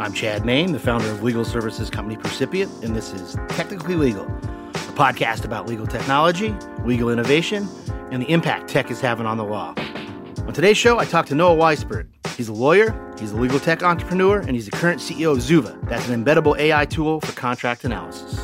[0.00, 4.24] I'm Chad Main, the founder of legal services company Percipient, and this is Technically Legal,
[4.24, 6.56] a podcast about legal technology,
[6.86, 7.68] legal innovation,
[8.10, 9.74] and the impact tech is having on the law.
[10.46, 12.08] On today's show, I talked to Noah Waisberg.
[12.34, 15.86] He's a lawyer, he's a legal tech entrepreneur, and he's the current CEO of Zuva.
[15.86, 18.40] That's an embeddable AI tool for contract analysis.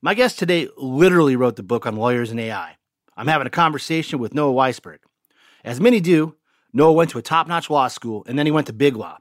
[0.00, 2.76] My guest today literally wrote the book on lawyers and AI.
[3.16, 4.98] I'm having a conversation with Noah Waisberg.
[5.64, 6.36] As many do,
[6.72, 9.18] Noah went to a top notch law school and then he went to Big Law.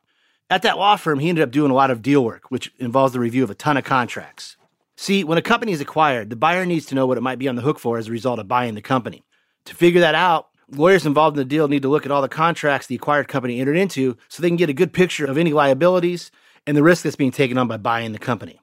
[0.50, 3.14] At that law firm, he ended up doing a lot of deal work, which involves
[3.14, 4.58] the review of a ton of contracts.
[4.98, 7.48] See, when a company is acquired, the buyer needs to know what it might be
[7.48, 9.24] on the hook for as a result of buying the company.
[9.66, 12.30] To figure that out, lawyers involved in the deal need to look at all the
[12.30, 15.54] contracts the acquired company entered into so they can get a good picture of any
[15.54, 16.32] liabilities
[16.68, 18.61] and the risk that's being taken on by buying the company.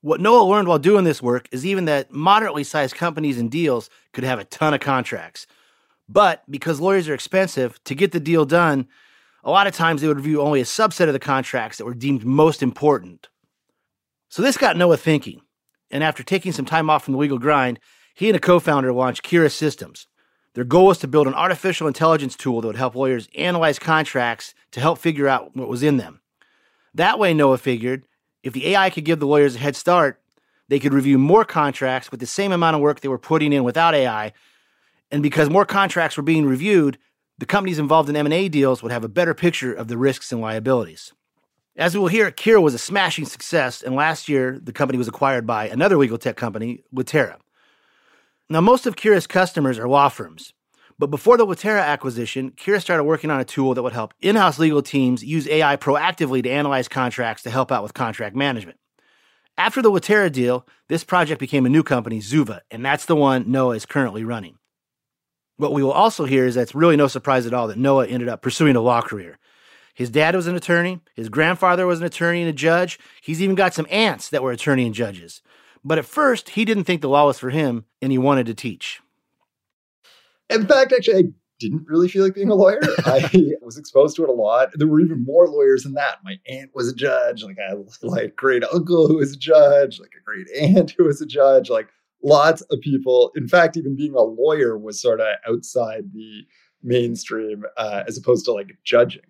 [0.00, 3.90] What Noah learned while doing this work is even that moderately sized companies and deals
[4.12, 5.46] could have a ton of contracts.
[6.08, 8.88] But because lawyers are expensive, to get the deal done,
[9.42, 11.94] a lot of times they would review only a subset of the contracts that were
[11.94, 13.28] deemed most important.
[14.28, 15.40] So this got Noah thinking.
[15.90, 17.78] And after taking some time off from the legal grind,
[18.14, 20.06] he and a co founder launched Kira Systems.
[20.54, 24.54] Their goal was to build an artificial intelligence tool that would help lawyers analyze contracts
[24.72, 26.20] to help figure out what was in them.
[26.94, 28.04] That way, Noah figured,
[28.46, 30.20] if the AI could give the lawyers a head start,
[30.68, 33.64] they could review more contracts with the same amount of work they were putting in
[33.64, 34.32] without AI.
[35.10, 36.96] And because more contracts were being reviewed,
[37.38, 40.40] the companies involved in M&A deals would have a better picture of the risks and
[40.40, 41.12] liabilities.
[41.76, 45.08] As we will hear, Kira was a smashing success, and last year the company was
[45.08, 47.38] acquired by another legal tech company, Litera.
[48.48, 50.54] Now, most of Kira's customers are law firms,
[50.98, 54.36] but before the Litera acquisition, Kira started working on a tool that would help in
[54.36, 58.78] house legal teams use AI proactively to analyze contracts to help out with contract management.
[59.58, 63.50] After the Litera deal, this project became a new company, Zuva, and that's the one
[63.50, 64.58] Noah is currently running.
[65.56, 68.06] What we will also hear is that it's really no surprise at all that Noah
[68.06, 69.38] ended up pursuing a law career.
[69.94, 72.98] His dad was an attorney, his grandfather was an attorney and a judge.
[73.22, 75.40] He's even got some aunts that were attorney and judges.
[75.82, 78.54] But at first, he didn't think the law was for him and he wanted to
[78.54, 79.00] teach.
[80.50, 81.24] In fact, actually, I
[81.58, 82.80] didn't really feel like being a lawyer.
[83.04, 83.28] I
[83.62, 84.70] was exposed to it a lot.
[84.74, 86.18] There were even more lawyers than that.
[86.24, 87.42] My aunt was a judge.
[87.42, 91.04] Like I had like great uncle who was a judge, like a great aunt who
[91.04, 91.88] was a judge, like
[92.22, 93.32] lots of people.
[93.36, 96.42] In fact, even being a lawyer was sort of outside the
[96.82, 99.22] mainstream uh, as opposed to like judging.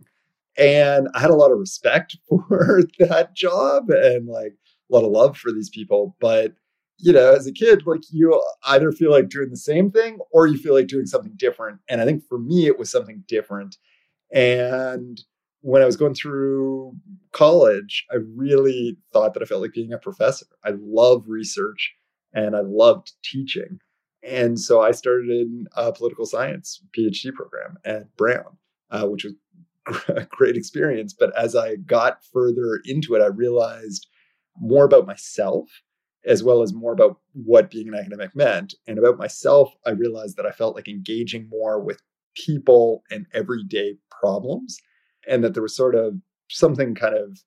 [0.59, 4.54] And I had a lot of respect for that job and like
[4.91, 6.16] a lot of love for these people.
[6.21, 6.54] But
[6.98, 10.46] you know, as a kid, like you either feel like doing the same thing or
[10.46, 11.80] you feel like doing something different.
[11.88, 13.76] And I think for me, it was something different.
[14.32, 15.20] And
[15.60, 16.96] when I was going through
[17.32, 20.46] college, I really thought that I felt like being a professor.
[20.64, 21.94] I love research
[22.32, 23.80] and I loved teaching.
[24.22, 28.56] And so I started in a political science PhD program at Brown,
[28.90, 29.34] uh, which was
[30.08, 31.14] a great experience.
[31.18, 34.08] But as I got further into it, I realized
[34.58, 35.68] more about myself
[36.26, 38.75] as well as more about what being an academic meant.
[38.87, 42.03] And about myself, I realized that I felt like engaging more with
[42.34, 44.78] people and everyday problems,
[45.28, 46.15] and that there was sort of
[46.48, 47.38] something kind of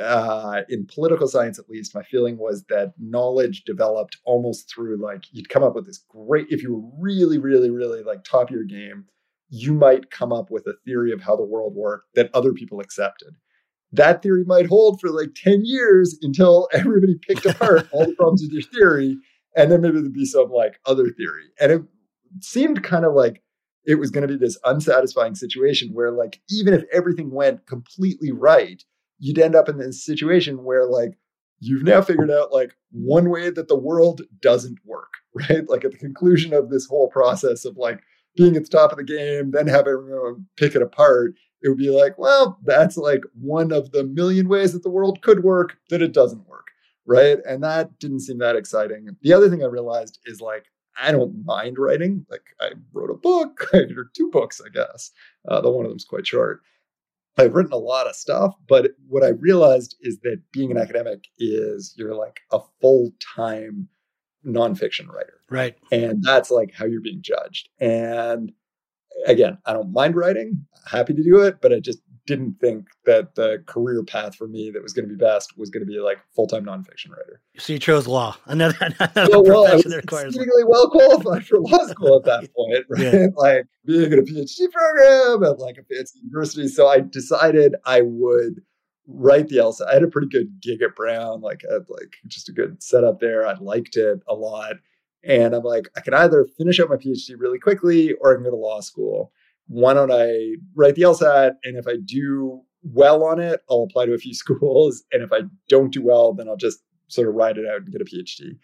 [0.00, 5.24] uh, in political science, at least, my feeling was that knowledge developed almost through like
[5.30, 8.54] you'd come up with this great, if you were really, really, really like top of
[8.54, 9.06] your game,
[9.50, 12.80] you might come up with a theory of how the world worked that other people
[12.80, 13.34] accepted
[13.92, 18.42] that theory might hold for like 10 years until everybody picked apart all the problems
[18.42, 19.16] with your theory.
[19.56, 21.44] And then maybe there'd be some like other theory.
[21.60, 21.82] And it
[22.40, 23.42] seemed kind of like
[23.88, 28.30] it was going to be this unsatisfying situation where, like, even if everything went completely
[28.30, 28.84] right,
[29.18, 31.18] you'd end up in this situation where, like,
[31.58, 35.68] you've now figured out like one way that the world doesn't work, right?
[35.68, 38.00] Like, at the conclusion of this whole process of like
[38.36, 41.32] being at the top of the game, then have everyone pick it apart,
[41.62, 45.22] it would be like, well, that's like one of the million ways that the world
[45.22, 46.66] could work that it doesn't work.
[47.06, 47.38] Right.
[47.48, 49.08] And that didn't seem that exciting.
[49.22, 50.66] The other thing I realized is like,
[51.00, 52.26] I don't mind writing.
[52.28, 55.10] Like, I wrote a book or two books, I guess.
[55.48, 56.60] Uh, the one of them's quite short.
[57.38, 61.28] I've written a lot of stuff, but what I realized is that being an academic
[61.38, 63.88] is you're like a full time
[64.44, 65.40] nonfiction writer.
[65.48, 65.76] Right.
[65.92, 67.68] And that's like how you're being judged.
[67.80, 68.52] And
[69.26, 73.34] again, I don't mind writing, happy to do it, but I just didn't think that
[73.36, 75.98] the career path for me that was going to be best was going to be
[75.98, 77.40] like full time nonfiction writer.
[77.56, 81.86] So you chose law, another, another well, well, I was exceedingly well qualified for law
[81.86, 83.14] school at that point, right?
[83.14, 83.26] Yeah.
[83.36, 86.68] Like being in a PhD program at like a fancy university.
[86.68, 88.60] So I decided I would
[89.06, 89.88] write the LSAT.
[89.88, 92.82] I had a pretty good gig at Brown, like I had like just a good
[92.82, 93.46] setup there.
[93.46, 94.74] I liked it a lot.
[95.24, 98.44] And I'm like, I can either finish up my PhD really quickly or I can
[98.44, 99.32] go to law school.
[99.66, 101.52] Why don't I write the LSAT?
[101.64, 105.02] And if I do well on it, I'll apply to a few schools.
[105.12, 106.78] And if I don't do well, then I'll just
[107.08, 108.56] sort of ride it out and get a PhD.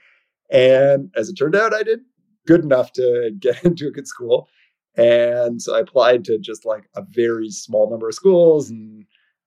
[0.50, 2.00] And as it turned out, I did
[2.46, 4.48] good enough to get into a good school.
[4.96, 9.03] And so I applied to just like a very small number of schools and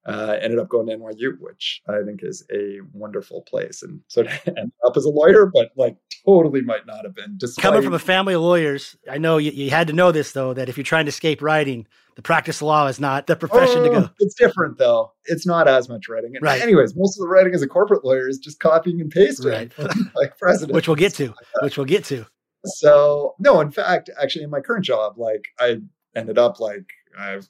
[0.07, 3.83] uh, ended up going to NYU, which I think is a wonderful place.
[3.83, 7.35] And so ended up as a lawyer, but like totally might not have been.
[7.37, 7.61] Despite...
[7.61, 10.53] Coming from a family of lawyers, I know you, you, had to know this though,
[10.53, 13.79] that if you're trying to escape writing, the practice of law is not the profession
[13.79, 14.05] oh, to go.
[14.05, 15.11] Oh, it's different though.
[15.25, 16.35] It's not as much writing.
[16.35, 16.61] And right.
[16.61, 19.71] Anyways, most of the writing as a corporate lawyer is just copying and pasting, right.
[20.15, 21.27] like president, which we'll get to.
[21.27, 22.25] Like which we'll get to.
[22.63, 25.81] So no, in fact, actually, in my current job, like I
[26.15, 26.85] ended up like
[27.17, 27.49] I've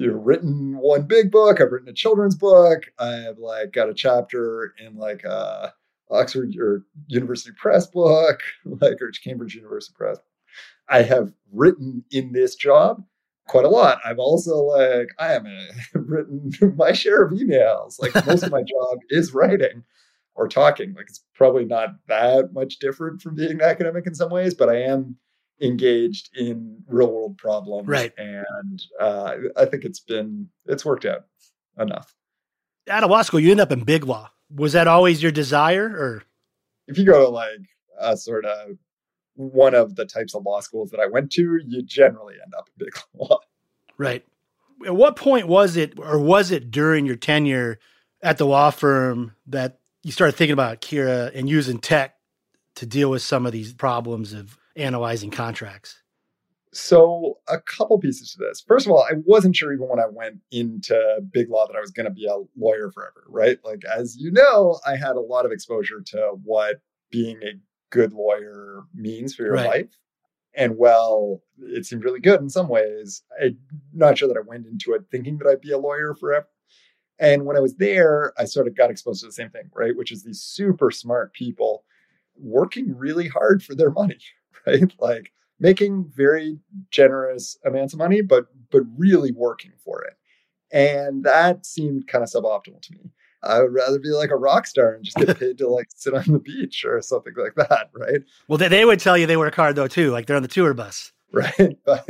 [0.00, 1.60] you've written one big book.
[1.60, 2.84] I've written a children's book.
[2.98, 5.72] I've like got a chapter in like a
[6.10, 10.18] Oxford or University Press book, like or Cambridge University Press.
[10.88, 13.02] I have written in this job
[13.48, 13.98] quite a lot.
[14.04, 15.46] I've also like I have
[15.94, 18.00] written my share of emails.
[18.00, 19.84] Like most of my job is writing
[20.34, 20.94] or talking.
[20.94, 24.82] Like it's probably not that much different from being academic in some ways, but I
[24.82, 25.16] am
[25.62, 27.88] engaged in real world problems.
[27.88, 28.12] Right.
[28.18, 31.24] And uh, I think it's been, it's worked out
[31.78, 32.14] enough.
[32.88, 34.30] Out of law school, you end up in big law.
[34.54, 36.24] Was that always your desire or?
[36.88, 37.60] If you go to like
[37.98, 38.76] a sort of
[39.34, 42.68] one of the types of law schools that I went to, you generally end up
[42.68, 43.38] in big law.
[43.96, 44.26] Right.
[44.84, 47.78] At what point was it, or was it during your tenure
[48.20, 52.16] at the law firm that you started thinking about Kira and using tech
[52.74, 55.98] to deal with some of these problems of analyzing contracts?
[56.74, 58.64] So, a couple pieces to this.
[58.66, 61.80] First of all, I wasn't sure even when I went into big law that I
[61.80, 63.58] was going to be a lawyer forever, right?
[63.62, 66.80] Like, as you know, I had a lot of exposure to what
[67.10, 67.60] being a
[67.90, 69.66] good lawyer means for your right.
[69.66, 69.98] life.
[70.54, 73.22] And well, it seemed really good in some ways.
[73.42, 73.58] I'm
[73.92, 76.48] not sure that I went into it thinking that I'd be a lawyer forever.
[77.18, 79.96] And when I was there, I sort of got exposed to the same thing, right?
[79.96, 81.84] Which is these super smart people
[82.36, 84.18] working really hard for their money,
[84.66, 84.92] right?
[84.98, 86.58] Like making very
[86.90, 90.14] generous amounts of money, but but really working for it.
[90.72, 93.10] And that seemed kind of suboptimal to me.
[93.44, 96.14] I would rather be like a rock star and just get paid to like sit
[96.14, 98.20] on the beach or something like that, right?
[98.48, 100.48] Well, they, they would tell you they work hard though too, like they're on the
[100.48, 101.76] tour bus, right?
[101.84, 102.06] But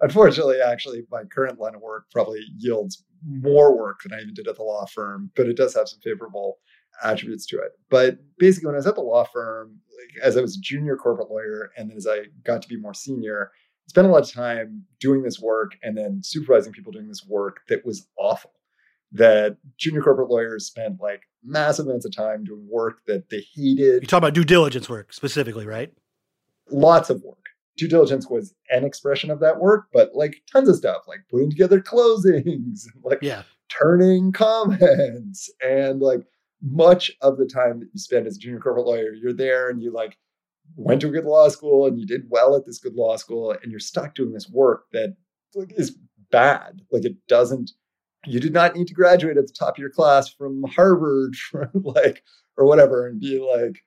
[0.00, 4.48] unfortunately, actually, my current line of work probably yields more work than I even did
[4.48, 6.58] at the law firm, but it does have some favorable
[7.02, 7.72] attributes to it.
[7.90, 10.96] But basically, when I was at the law firm, like, as I was a junior
[10.96, 14.22] corporate lawyer, and then as I got to be more senior, I spent a lot
[14.22, 18.52] of time doing this work and then supervising people doing this work that was awful.
[19.12, 24.02] That junior corporate lawyers spent like massive amounts of time doing work that they hated.
[24.02, 25.92] You talk about due diligence work specifically, right?
[26.70, 27.38] Lots of work.
[27.76, 31.50] Due diligence was an expression of that work, but like tons of stuff, like putting
[31.50, 33.42] together closings, like yeah.
[33.68, 36.24] turning comments, and like
[36.64, 39.82] much of the time that you spend as a junior corporate lawyer, you're there and
[39.82, 40.16] you like
[40.76, 43.54] went to a good law school and you did well at this good law school
[43.62, 45.14] and you're stuck doing this work that
[45.54, 45.98] like, is
[46.30, 46.80] bad.
[46.90, 47.72] Like it doesn't,
[48.24, 51.70] you did not need to graduate at the top of your class from Harvard, from
[51.74, 52.22] like,
[52.56, 53.82] or whatever, and be like,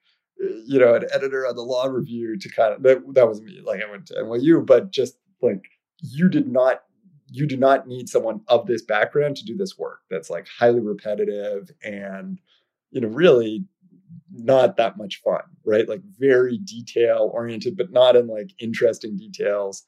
[0.66, 3.60] you know, an editor on the law review to kind of, that, that was me.
[3.66, 5.66] Like I went to NYU, but just like
[6.00, 6.82] you did not
[7.30, 10.80] you do not need someone of this background to do this work that's like highly
[10.80, 12.40] repetitive and
[12.92, 13.66] you know, really
[14.32, 15.88] not that much fun, right?
[15.88, 19.84] Like very detail oriented, but not in like interesting details.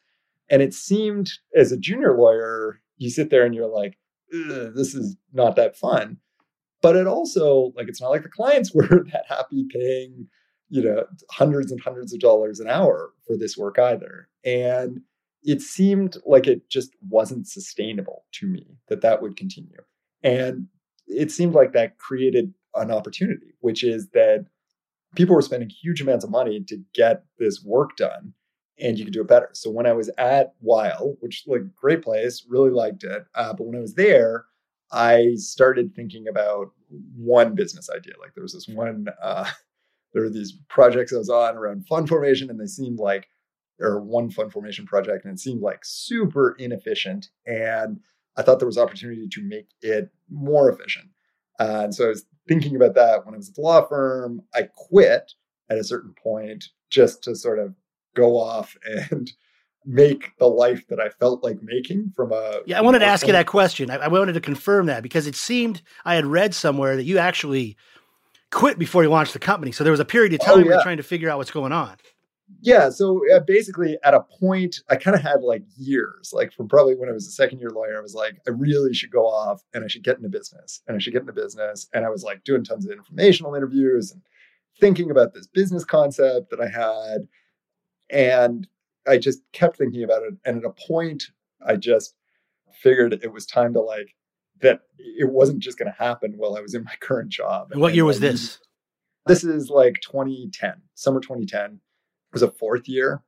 [0.49, 3.97] And it seemed as a junior lawyer, you sit there and you're like,
[4.31, 6.17] this is not that fun.
[6.81, 10.27] But it also, like, it's not like the clients were that happy paying,
[10.69, 14.29] you know, hundreds and hundreds of dollars an hour for this work either.
[14.45, 15.01] And
[15.43, 19.81] it seemed like it just wasn't sustainable to me that that would continue.
[20.23, 20.67] And
[21.07, 24.45] it seemed like that created an opportunity, which is that
[25.15, 28.33] people were spending huge amounts of money to get this work done
[28.81, 29.49] and you could do it better.
[29.53, 33.25] So when I was at Weil, which like great place, really liked it.
[33.35, 34.45] Uh, but when I was there,
[34.91, 36.71] I started thinking about
[37.15, 38.13] one business idea.
[38.19, 39.49] Like there was this one, uh,
[40.13, 43.27] there were these projects I was on around fund formation, and they seemed like,
[43.79, 47.29] or one fund formation project, and it seemed like super inefficient.
[47.45, 47.99] And
[48.35, 51.09] I thought there was opportunity to make it more efficient.
[51.59, 54.41] Uh, and so I was thinking about that when I was at the law firm.
[54.53, 55.31] I quit
[55.69, 57.73] at a certain point just to sort of
[58.15, 58.75] go off
[59.11, 59.31] and
[59.85, 62.59] make the life that I felt like making from a.
[62.65, 63.89] Yeah, I wanted to ask you that question.
[63.89, 67.17] I, I, wanted to confirm that because it seemed I had read somewhere that you
[67.17, 67.77] actually
[68.51, 69.71] quit before you launched the company.
[69.71, 70.65] So there was a period of oh, time oh, yeah.
[70.65, 71.95] where you're trying to figure out what's going on.
[72.61, 72.89] Yeah.
[72.89, 76.95] So uh, basically, at a point, I kind of had like years, like from probably
[76.95, 79.61] when I was a second year lawyer, I was like, I really should go off
[79.73, 81.87] and I should get into business and I should get into business.
[81.93, 84.21] And I was like doing tons of informational interviews and
[84.79, 87.27] thinking about this business concept that I had.
[88.09, 88.67] And
[89.07, 90.33] I just kept thinking about it.
[90.45, 91.25] And at a point,
[91.65, 92.15] I just
[92.81, 94.15] figured it was time to like,
[94.61, 97.71] that it wasn't just going to happen while I was in my current job.
[97.71, 98.59] And what year was this?
[99.25, 101.79] This is like 2010, summer 2010.
[102.29, 103.23] It was a fourth year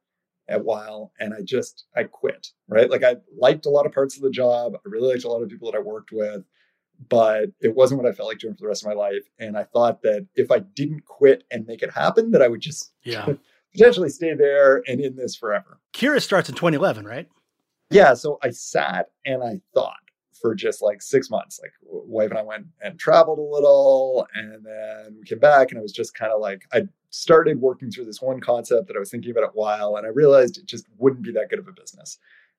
[0.48, 2.90] at Weil and I just I quit, right?
[2.90, 4.76] Like I liked a lot of parts of the job.
[4.76, 6.44] I really liked a lot of people that I worked with,
[7.10, 9.24] but it wasn't what I felt like doing for the rest of my life.
[9.40, 12.62] And I thought that if I didn't quit and make it happen, that I would
[12.62, 13.28] just yeah.
[13.74, 15.80] potentially stay there and in this forever.
[15.94, 17.28] Kira starts in 2011, right?
[17.90, 18.14] Yeah.
[18.14, 20.01] So I sat and I thought
[20.42, 21.60] for just like six months.
[21.62, 25.80] Like wife and I went and traveled a little and then we came back and
[25.80, 29.00] I was just kind of like I started working through this one concept that I
[29.00, 31.68] was thinking about a while and I realized it just wouldn't be that good of
[31.68, 32.18] a business.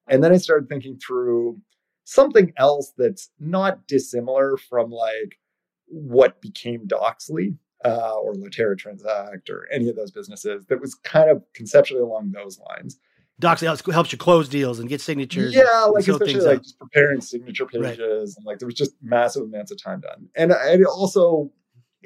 [0.09, 1.61] And then I started thinking through
[2.05, 5.39] something else that's not dissimilar from like
[5.87, 11.31] what became Doxly uh, or Litera Transact or any of those businesses that was kind
[11.31, 12.99] of conceptually along those lines.
[13.43, 15.53] Doxly helps, helps you close deals and get signatures.
[15.53, 16.63] Yeah, like especially like up.
[16.63, 18.37] just preparing signature pages right.
[18.37, 20.29] and like there was just massive amounts of time done.
[20.37, 21.51] And I also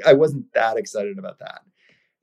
[0.05, 1.61] I wasn't that excited about that.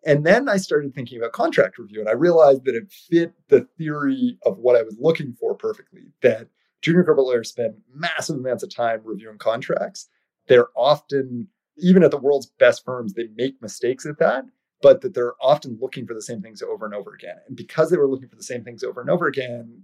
[0.05, 3.67] And then I started thinking about contract review and I realized that it fit the
[3.77, 6.11] theory of what I was looking for perfectly.
[6.23, 6.47] That
[6.81, 10.09] junior corporate lawyers spend massive amounts of time reviewing contracts.
[10.47, 14.43] They're often, even at the world's best firms, they make mistakes at that
[14.83, 17.37] but that they're often looking for the same things over and over again.
[17.47, 19.81] And because they were looking for the same things over and over again,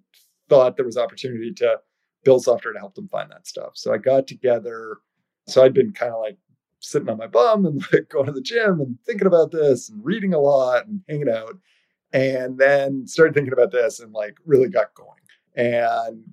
[0.49, 1.79] thought there was opportunity to
[2.25, 3.71] build software to help them find that stuff.
[3.75, 4.97] So I got together.
[5.47, 6.37] So I'd been kind of like
[6.81, 10.03] sitting on my bum and like going to the gym and thinking about this and
[10.03, 11.57] reading a lot and hanging out.
[12.11, 15.21] And then started thinking about this and like really got going
[15.55, 16.25] and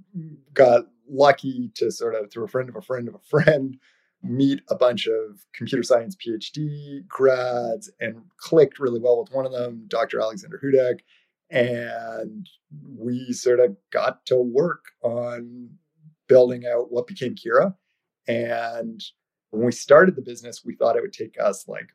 [0.55, 3.77] got lucky to sort of through a friend of a friend of a friend
[4.29, 9.53] meet a bunch of computer science PhD grads and clicked really well with one of
[9.53, 10.21] them, Dr.
[10.21, 11.01] Alexander Hudek.
[11.51, 12.49] And
[12.99, 15.71] we sort of got to work on
[16.29, 17.75] building out what became Kira.
[18.27, 19.01] And
[19.51, 21.89] when we started the business, we thought it would take us like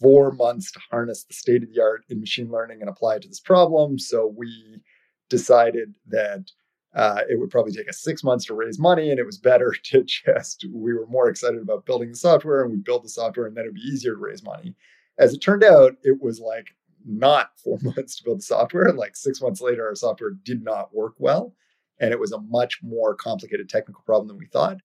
[0.00, 3.22] four months to harness the state of the art in machine learning and apply it
[3.22, 3.98] to this problem.
[3.98, 4.80] So we
[5.28, 6.50] decided that
[6.94, 9.74] uh, it would probably take us six months to raise money, and it was better
[9.84, 13.46] to just, we were more excited about building the software and we build the software,
[13.46, 14.74] and then it'd be easier to raise money.
[15.18, 16.68] As it turned out, it was like
[17.06, 18.88] not four months to build the software.
[18.88, 21.54] and Like six months later, our software did not work well,
[22.00, 24.78] and it was a much more complicated technical problem than we thought.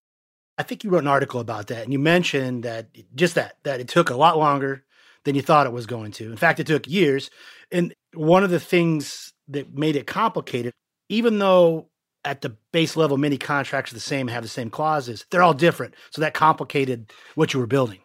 [0.57, 3.79] I think you wrote an article about that, and you mentioned that just that, that
[3.79, 4.83] it took a lot longer
[5.23, 6.25] than you thought it was going to.
[6.25, 7.29] In fact, it took years.
[7.71, 10.73] And one of the things that made it complicated,
[11.07, 11.89] even though
[12.25, 15.25] at the base level, many contracts are the same, have the same clauses.
[15.29, 15.95] They're all different.
[16.11, 17.99] So that complicated what you were building.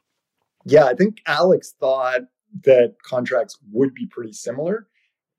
[0.64, 2.22] Yeah, I think Alex thought
[2.64, 4.86] that contracts would be pretty similar.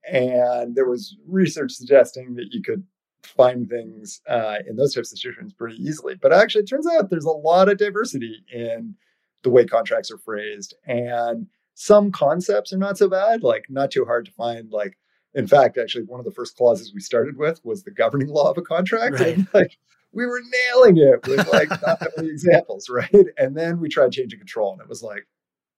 [0.08, 2.84] And there was research suggesting that you could
[3.24, 6.16] find things uh, in those types of situations pretty easily.
[6.16, 8.96] But actually, it turns out there's a lot of diversity in
[9.42, 10.76] the way contracts are phrased.
[10.86, 14.98] And some concepts are not so bad, like not too hard to find, like
[15.36, 18.50] in fact, actually, one of the first clauses we started with was the governing law
[18.50, 19.20] of a contract.
[19.20, 19.36] Right.
[19.36, 19.78] And like
[20.14, 23.26] we were nailing it with like not that many examples, right?
[23.38, 25.28] And then we tried changing control, and it was like,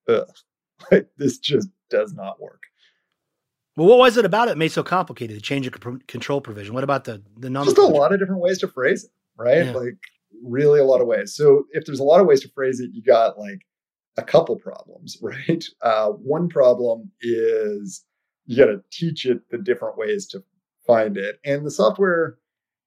[0.07, 0.29] ugh,
[0.91, 2.63] like this just does not work.
[3.75, 5.37] Well, what was it about it made so complicated?
[5.37, 5.73] The change of
[6.07, 6.73] control provision.
[6.73, 7.71] What about the the number?
[7.71, 9.65] Just a lot of different ways to phrase it, right?
[9.65, 9.71] Yeah.
[9.71, 9.97] Like
[10.43, 11.35] really a lot of ways.
[11.35, 13.65] So if there's a lot of ways to phrase it, you got like
[14.17, 15.63] a couple problems, right?
[15.81, 18.03] Uh, one problem is
[18.47, 20.43] you got to teach it the different ways to
[20.85, 21.39] find it.
[21.45, 22.37] And the software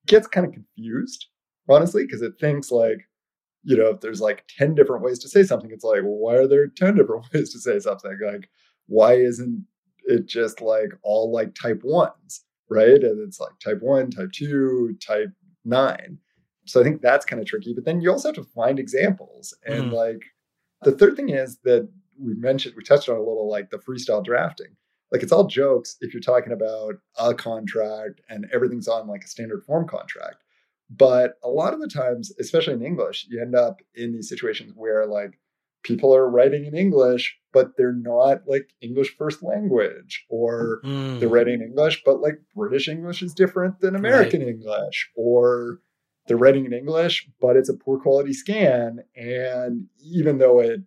[0.07, 1.27] gets kind of confused,
[1.69, 3.07] honestly, because it thinks like,
[3.63, 6.37] you know, if there's like 10 different ways to say something, it's like, well, why
[6.37, 8.19] are there 10 different ways to say something?
[8.25, 8.49] Like,
[8.87, 9.65] why isn't
[10.07, 12.89] it just like all like type ones, right?
[12.89, 15.31] And it's like type one, type two, type
[15.67, 16.19] nine.
[16.65, 17.75] So I think that's kind of tricky.
[17.75, 19.55] But then you also have to find examples.
[19.67, 19.93] And mm.
[19.93, 20.23] like
[20.83, 21.87] the third thing is that
[22.19, 24.75] we mentioned, we touched on a little like the freestyle drafting
[25.13, 29.29] like it's all jokes if you're talking about a contract and everything's on like a
[29.29, 30.37] standard form contract.
[30.89, 34.73] But a lot of the times, especially in English, you end up in these situations
[34.75, 35.39] where like
[35.83, 41.21] people are writing in English, but they're not like English first language, or mm.
[41.21, 44.51] they're writing in English, but like British English is different than American right.
[44.51, 45.79] English, or
[46.27, 49.01] they're writing in English, but it's a poor quality scan.
[49.17, 50.81] And even though it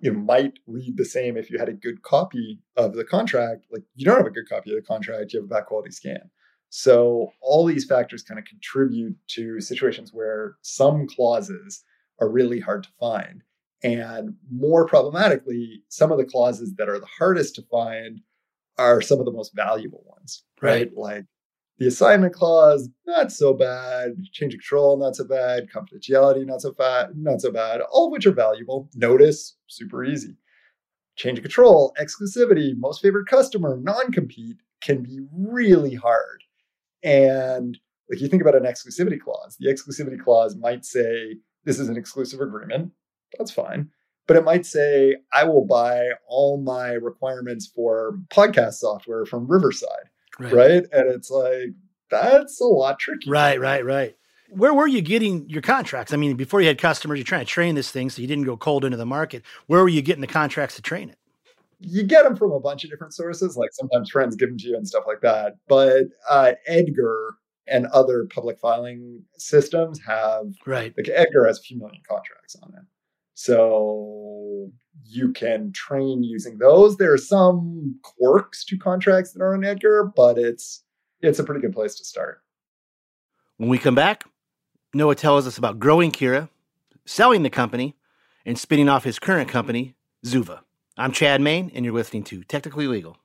[0.00, 3.66] you might read the same if you had a good copy of the contract.
[3.70, 5.90] Like you don't have a good copy of the contract, you have a bad quality
[5.90, 6.30] scan.
[6.68, 11.84] So all these factors kind of contribute to situations where some clauses
[12.20, 13.42] are really hard to find.
[13.82, 18.20] And more problematically, some of the clauses that are the hardest to find
[18.78, 20.70] are some of the most valuable ones, right?
[20.70, 20.96] right?
[20.96, 21.24] Like
[21.80, 24.10] the assignment clause, not so bad.
[24.32, 25.68] Change of control, not so bad.
[25.74, 27.16] Confidentiality, not so bad.
[27.16, 27.80] Not so bad.
[27.90, 28.90] All of which are valuable.
[28.94, 30.36] Notice, super easy.
[31.16, 36.44] Change of control, exclusivity, most favored customer, non-compete can be really hard.
[37.02, 37.78] And
[38.10, 41.96] like you think about an exclusivity clause, the exclusivity clause might say this is an
[41.96, 42.92] exclusive agreement.
[43.38, 43.88] That's fine.
[44.26, 50.10] But it might say, I will buy all my requirements for podcast software from Riverside.
[50.38, 50.52] Right.
[50.52, 50.84] right?
[50.92, 51.70] And it's like,
[52.10, 53.30] that's a lot tricky.
[53.30, 54.16] Right, right, right.
[54.50, 56.12] Where were you getting your contracts?
[56.12, 58.44] I mean, before you had customers, you're trying to train this thing so you didn't
[58.44, 59.44] go cold into the market.
[59.68, 61.18] Where were you getting the contracts to train it?
[61.78, 64.68] You get them from a bunch of different sources, like sometimes friends give them to
[64.68, 65.54] you and stuff like that.
[65.68, 67.36] But uh, Edgar
[67.68, 70.92] and other public filing systems have right.
[70.96, 72.84] Like Edgar has a few million contracts on it.
[73.34, 74.70] So
[75.04, 76.96] you can train using those.
[76.96, 80.82] There are some quirks to contracts that are on Edgar, but it's
[81.20, 82.42] it's a pretty good place to start.
[83.56, 84.24] When we come back,
[84.94, 86.48] Noah tells us about growing Kira,
[87.04, 87.96] selling the company,
[88.46, 90.60] and spinning off his current company, Zuva.
[90.96, 93.18] I'm Chad Main, and you're listening to Technically Legal.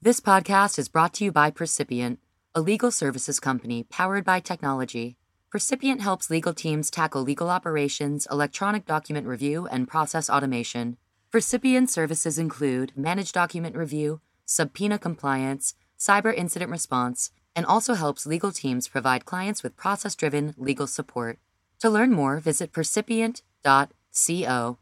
[0.00, 2.18] This podcast is brought to you by Percipient,
[2.54, 5.16] a legal services company powered by technology.
[5.54, 10.96] Percipient helps legal teams tackle legal operations, electronic document review, and process automation.
[11.30, 18.50] Percipient services include managed document review, subpoena compliance, cyber incident response, and also helps legal
[18.50, 21.38] teams provide clients with process driven legal support.
[21.78, 24.78] To learn more, visit percipient.co.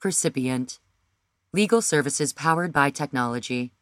[0.00, 0.78] Percipient.
[1.52, 3.72] Legal services powered by technology.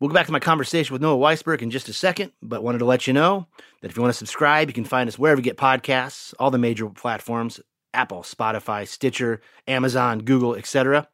[0.00, 2.78] We'll go back to my conversation with Noah Waisberg in just a second, but wanted
[2.78, 3.48] to let you know
[3.80, 6.52] that if you want to subscribe, you can find us wherever you get podcasts, all
[6.52, 7.60] the major platforms
[7.94, 11.08] Apple, Spotify, Stitcher, Amazon, Google, etc.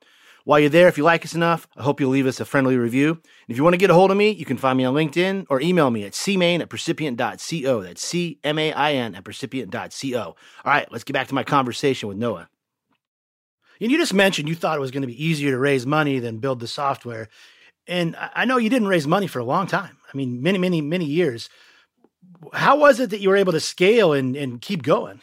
[0.44, 2.76] While you're there, if you like us enough, I hope you'll leave us a friendly
[2.76, 3.12] review.
[3.12, 4.92] And if you want to get a hold of me, you can find me on
[4.92, 7.80] LinkedIn or email me at cmain at percipient.co.
[7.80, 10.20] That's C M A I N at percipient.co.
[10.20, 12.50] All right, let's get back to my conversation with Noah.
[13.80, 16.18] And you just mentioned you thought it was going to be easier to raise money
[16.18, 17.28] than build the software.
[17.86, 19.98] And I know you didn't raise money for a long time.
[20.12, 21.50] I mean, many, many, many years.
[22.52, 25.20] How was it that you were able to scale and, and keep going?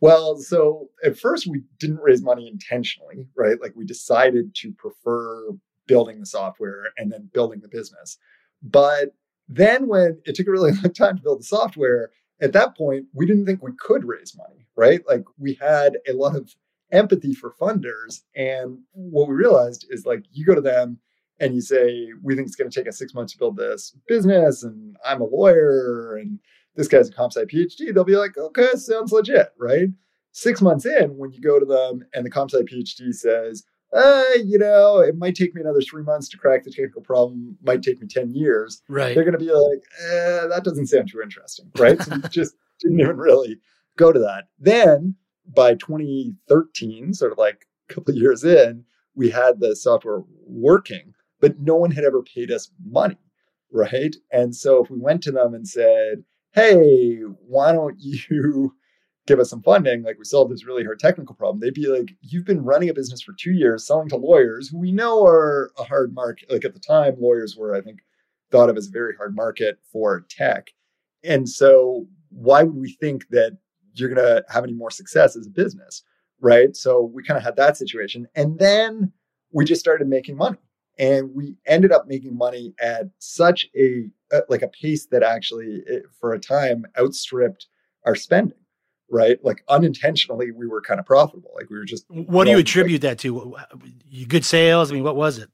[0.00, 3.60] Well, so at first we didn't raise money intentionally, right?
[3.60, 5.50] Like we decided to prefer
[5.86, 8.18] building the software and then building the business.
[8.62, 9.14] But
[9.48, 13.06] then when it took a really long time to build the software, at that point,
[13.12, 15.00] we didn't think we could raise money, right?
[15.08, 16.54] Like we had a lot of
[16.92, 18.22] empathy for funders.
[18.36, 20.98] And what we realized is like you go to them
[21.40, 23.96] and you say, we think it's going to take us six months to build this
[24.06, 26.38] business, and I'm a lawyer, and
[26.78, 29.88] this guy's a comp sci PhD, they'll be like, okay, sounds legit, right?
[30.32, 34.24] Six months in, when you go to them and the comp sci PhD says, uh,
[34.44, 37.82] you know, it might take me another three months to crack the technical problem, might
[37.82, 38.82] take me 10 years.
[38.88, 39.14] Right.
[39.14, 42.00] They're going to be like, eh, that doesn't sound too interesting, right?
[42.00, 43.58] so you just didn't even really
[43.96, 44.44] go to that.
[44.58, 45.16] Then
[45.52, 51.14] by 2013, sort of like a couple of years in, we had the software working
[51.40, 53.18] but no one had ever paid us money,
[53.72, 54.14] right?
[54.32, 58.74] And so if we went to them and said, hey, why don't you
[59.26, 60.02] give us some funding?
[60.02, 61.60] Like we solved this really hard technical problem.
[61.60, 64.78] They'd be like, you've been running a business for two years, selling to lawyers who
[64.78, 66.50] we know are a hard market.
[66.50, 68.00] Like at the time, lawyers were, I think,
[68.50, 70.68] thought of as a very hard market for tech.
[71.22, 73.58] And so why would we think that
[73.94, 76.02] you're going to have any more success as a business?
[76.40, 76.74] Right.
[76.76, 78.28] So we kind of had that situation.
[78.34, 79.12] And then
[79.52, 80.58] we just started making money
[80.98, 85.82] and we ended up making money at such a uh, like a pace that actually
[85.86, 87.66] it, for a time outstripped
[88.04, 88.58] our spending
[89.10, 89.42] right?
[89.42, 91.50] Like unintentionally we were kind of profitable.
[91.54, 93.56] Like we were just what do you attribute that to?
[94.26, 94.90] Good sales?
[94.90, 95.48] I mean what was it?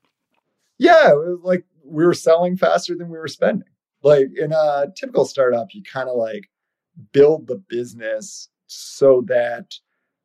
[0.78, 3.68] Yeah it was like we were selling faster than we were spending.
[4.02, 6.50] Like in a typical startup you kind of like
[7.12, 9.74] build the business so that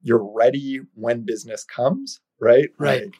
[0.01, 2.69] you're ready when business comes right?
[2.77, 3.05] Right.
[3.05, 3.15] Like,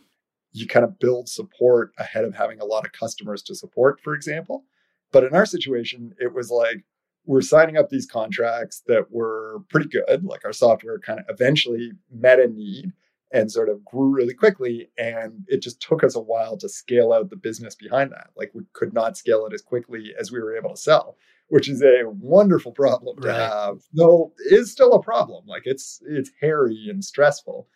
[0.52, 4.14] you kind of build support ahead of having a lot of customers to support, for
[4.16, 4.64] example.
[5.12, 6.84] But in our situation, it was like
[7.26, 10.24] we're signing up these contracts that were pretty good.
[10.24, 12.92] Like our software kind of eventually met a need.
[13.32, 14.90] and sort of grew really quickly.
[14.98, 18.32] And it just took us a while to scale out the business behind that.
[18.36, 21.16] Like we could not scale it as quickly as we were able to sell,
[21.50, 23.38] which is a wonderful problem to Right.
[23.40, 23.84] have.
[23.94, 25.46] Though is still a problem.
[25.46, 27.68] Like it's it's hairy and stressful,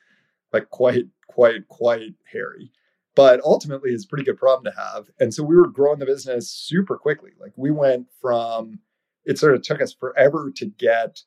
[0.52, 2.72] like quite, quite, quite hairy.
[3.16, 5.06] But ultimately it's a pretty good problem to have.
[5.20, 7.32] And so we were growing the business super quickly.
[7.40, 8.80] Like we went from
[9.26, 11.22] it sort of took us forever to get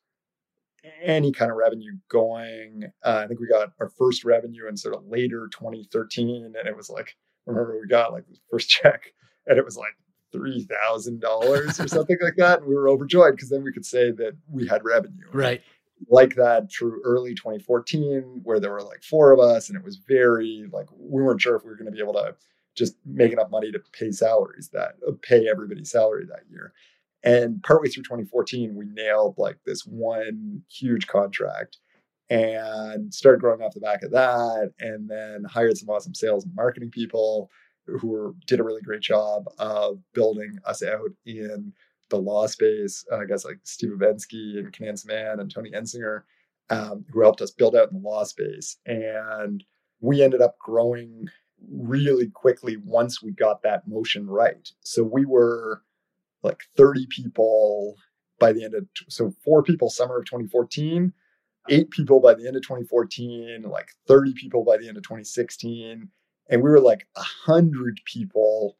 [1.03, 2.85] any kind of revenue going.
[3.05, 6.77] Uh, I think we got our first revenue in sort of later 2013, and it
[6.77, 7.17] was like,
[7.47, 9.13] remember we got like the first check,
[9.47, 9.97] and it was like
[10.33, 13.87] three thousand dollars or something like that, and we were overjoyed because then we could
[13.87, 15.27] say that we had revenue.
[15.33, 15.63] Right.
[16.09, 19.97] Like that through early 2014, where there were like four of us, and it was
[19.97, 22.35] very like we weren't sure if we were going to be able to
[22.77, 26.73] just make enough money to pay salaries that uh, pay everybody's salary that year.
[27.25, 31.79] And partway through 2014, we nailed like this one huge contract
[32.29, 34.73] and started growing off the back of that.
[34.79, 37.51] And then hired some awesome sales and marketing people
[37.87, 41.73] who were, did a really great job of building us out in
[42.11, 43.05] the law space.
[43.11, 46.23] Uh, I guess like Steve Obenski and Canance Mann and Tony Ensinger,
[46.71, 48.77] um, who helped us build out in the law space.
[48.87, 49.63] And
[50.01, 51.29] we ended up growing
[51.71, 54.69] really quickly once we got that motion right.
[54.81, 55.83] So we were
[56.43, 57.97] like 30 people
[58.39, 61.13] by the end of so four people summer of 2014
[61.69, 66.09] eight people by the end of 2014 like 30 people by the end of 2016
[66.49, 68.77] and we were like 100 people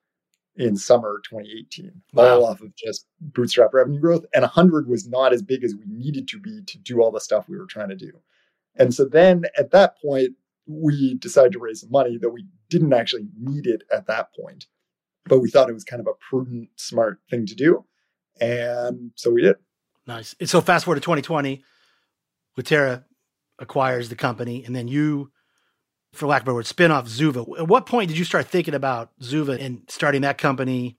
[0.57, 5.43] in summer 2018 all off of just bootstrap revenue growth and 100 was not as
[5.43, 7.97] big as we needed to be to do all the stuff we were trying to
[7.97, 8.13] do
[8.77, 10.31] and so then at that point
[10.67, 14.67] we decided to raise some money though we didn't actually need it at that point
[15.29, 17.85] but we thought it was kind of a prudent, smart thing to do.
[18.41, 19.57] And so we did.
[20.07, 20.35] Nice.
[20.39, 21.65] And so fast forward to 2020,
[22.57, 23.05] Litera
[23.59, 25.31] acquires the company, and then you,
[26.13, 27.59] for lack of a word, spin off Zuva.
[27.59, 30.99] At what point did you start thinking about Zuva and starting that company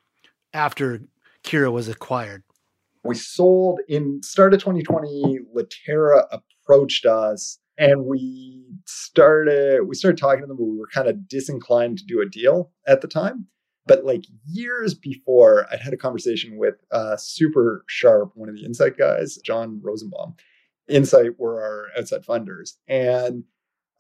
[0.54, 1.02] after
[1.44, 2.44] Kira was acquired?
[3.04, 10.42] We sold in start of 2020, Litera approached us and we started we started talking
[10.42, 13.48] to them, but we were kind of disinclined to do a deal at the time.
[13.86, 18.66] But like years before, I'd had a conversation with uh, super sharp, one of the
[18.66, 20.36] Insight guys, John Rosenbaum.
[20.90, 22.74] Insight were our outside funders.
[22.88, 23.46] And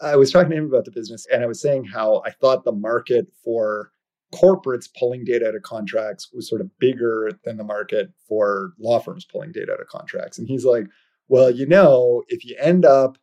[0.02, 2.64] I was talking to him about the business and I was saying how I thought
[2.64, 3.92] the market for
[4.34, 9.00] corporates pulling data out of contracts was sort of bigger than the market for law
[9.00, 10.38] firms pulling data out of contracts.
[10.38, 10.86] And he's like,
[11.30, 13.18] well, you know, if you end up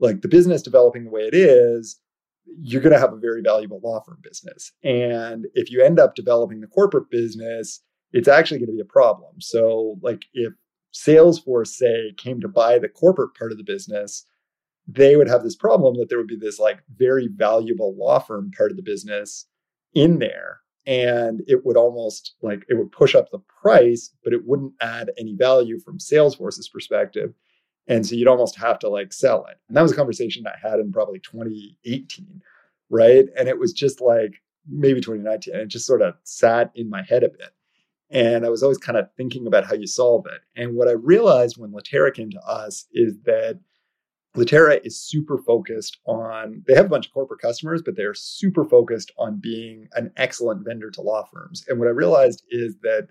[0.00, 1.98] like the business developing the way it is,
[2.58, 4.72] you're going to have a very valuable law firm business.
[4.82, 7.80] And if you end up developing the corporate business,
[8.12, 9.34] it's actually going to be a problem.
[9.40, 10.52] So, like, if
[10.92, 14.24] Salesforce, say, came to buy the corporate part of the business,
[14.94, 18.50] they would have this problem that there would be this like very valuable law firm
[18.56, 19.46] part of the business
[19.94, 20.60] in there.
[20.86, 25.10] And it would almost like it would push up the price, but it wouldn't add
[25.18, 27.34] any value from Salesforce's perspective.
[27.86, 29.58] And so you'd almost have to like sell it.
[29.68, 32.42] And that was a conversation I had in probably 2018,
[32.88, 33.26] right?
[33.36, 35.54] And it was just like maybe 2019.
[35.54, 37.52] And it just sort of sat in my head a bit.
[38.10, 40.40] And I was always kind of thinking about how you solve it.
[40.60, 43.60] And what I realized when Litera came to us is that
[44.36, 48.64] Litera is super focused on, they have a bunch of corporate customers, but they're super
[48.64, 51.64] focused on being an excellent vendor to law firms.
[51.68, 53.08] And what I realized is that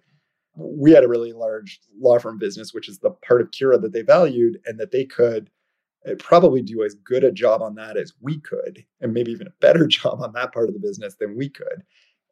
[0.55, 3.91] we had a really large law firm business, which is the part of Kira that
[3.91, 5.49] they valued, and that they could
[6.07, 9.47] uh, probably do as good a job on that as we could, and maybe even
[9.47, 11.83] a better job on that part of the business than we could.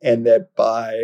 [0.02, 0.96] And that by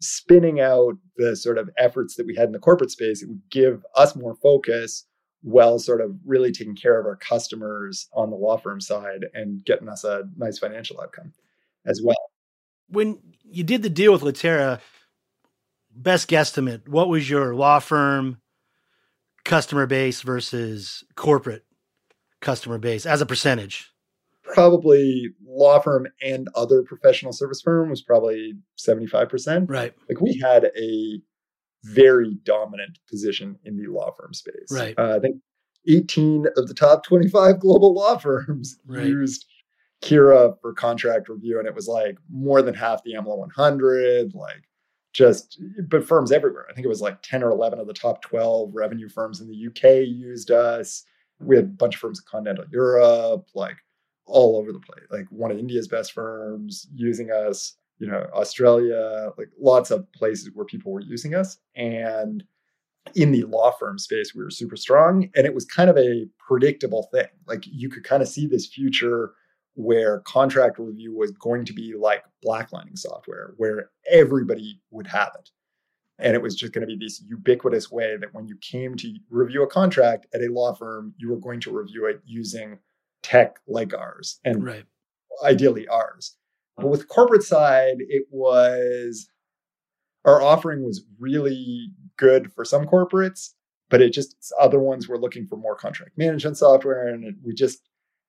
[0.00, 3.42] spinning out the sort of efforts that we had in the corporate space, it would
[3.50, 5.04] give us more focus
[5.42, 9.64] while sort of really taking care of our customers on the law firm side and
[9.64, 11.32] getting us a nice financial outcome
[11.86, 12.16] as well.
[12.88, 14.80] When you did the deal with Litera,
[15.94, 18.40] best guesstimate, what was your law firm
[19.44, 21.64] customer base versus corporate
[22.40, 23.90] customer base as a percentage?
[24.42, 29.70] Probably law firm and other professional service firm was probably 75%.
[29.70, 29.94] Right.
[30.08, 31.20] Like we had a
[31.84, 34.70] very dominant position in the law firm space.
[34.70, 34.94] Right.
[34.98, 35.36] Uh, I think
[35.88, 39.06] 18 of the top 25 global law firms Right.
[39.06, 39.46] used
[40.02, 44.62] Kira for contract review, and it was like more than half the AmLaw 100, like
[45.12, 46.66] just, but firms everywhere.
[46.70, 49.48] I think it was like 10 or 11 of the top 12 revenue firms in
[49.48, 51.04] the UK used us.
[51.40, 53.76] We had a bunch of firms in continental Europe, like
[54.26, 55.04] all over the place.
[55.10, 60.50] Like one of India's best firms using us, you know, Australia, like lots of places
[60.54, 61.58] where people were using us.
[61.76, 62.42] And
[63.14, 65.30] in the law firm space, we were super strong.
[65.36, 67.28] And it was kind of a predictable thing.
[67.46, 69.32] Like you could kind of see this future
[69.74, 75.50] where contract review was going to be like blacklining software, where everybody would have it.
[76.18, 79.14] And it was just going to be this ubiquitous way that when you came to
[79.30, 82.78] review a contract at a law firm, you were going to review it using
[83.22, 84.84] tech like ours and Right.
[85.44, 86.36] ideally ours.
[86.80, 89.28] But with corporate side, it was
[90.24, 93.50] our offering was really good for some corporates,
[93.88, 97.54] but it just other ones were looking for more contract management software, and it, we
[97.54, 97.80] just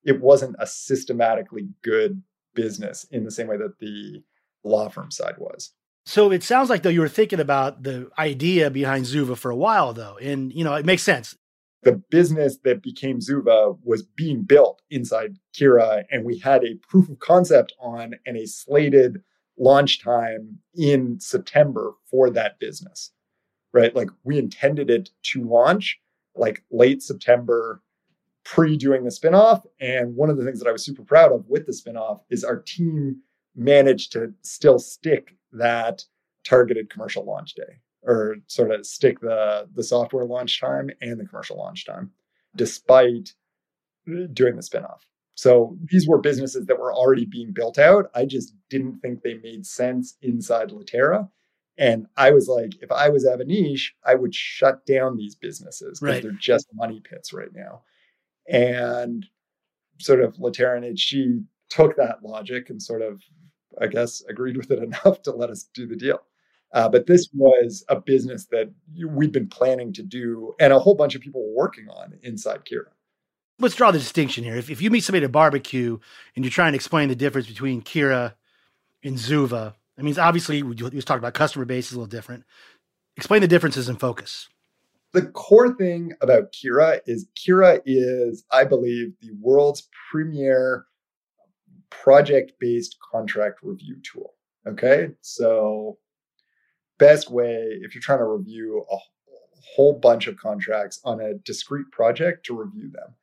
[0.04, 2.22] it wasn't a systematically good
[2.56, 4.24] business in the same way that the
[4.64, 5.72] law firm side was.
[6.06, 9.56] So it sounds like though you were thinking about the idea behind Zuva for a
[9.56, 11.36] while though, and you know it makes sense.
[11.84, 17.10] The business that became Zuva was being built inside Kira, and we had a proof
[17.10, 19.24] of concept on and a slated
[19.58, 23.12] launch time in September for that business,
[23.74, 23.96] right?
[23.96, 26.00] Like we intended it to launch
[26.36, 27.82] like late September,
[28.44, 29.64] pre doing the spinoff.
[29.80, 32.44] And one of the things that I was super proud of with the spinoff is
[32.44, 33.22] our team
[33.56, 36.04] managed to still stick that
[36.44, 41.26] targeted commercial launch day or sort of stick the the software launch time and the
[41.26, 42.12] commercial launch time
[42.56, 43.34] despite
[44.10, 45.00] uh, doing the spinoff.
[45.36, 48.12] So these were businesses that were already being built out.
[48.14, 51.30] I just didn't think they made sense inside Litera.
[51.78, 56.16] And I was like, if I was Avaneesh, I would shut down these businesses because
[56.16, 56.22] Right.
[56.22, 57.84] they're just money pits right now.
[58.50, 59.26] And
[60.00, 63.22] sort of Litera and HG took that logic and sort of,
[63.80, 66.22] I guess, agreed with it enough to let us do the deal.
[66.74, 68.72] Uh, but this was a business that
[69.10, 72.64] we'd been planning to do, and a whole bunch of people were working on inside
[72.66, 72.92] Kira.
[73.60, 74.56] Let's draw the distinction here.
[74.56, 76.00] If, if you meet somebody at a barbecue
[76.36, 78.34] and you're trying to explain the difference between Kira
[79.04, 82.46] and Zuva, I mean, obviously we just talked about customer base is a little different.
[83.18, 84.48] Explain the differences in focus.
[85.14, 90.86] The core thing about Kira is Kira is, I believe, the world's premier
[91.90, 94.34] project based contract review tool.
[94.66, 95.10] Okay.
[95.22, 95.98] So,
[97.02, 98.98] best way if you're trying to review a
[99.76, 103.16] whole bunch of contracts on a discrete project to review them.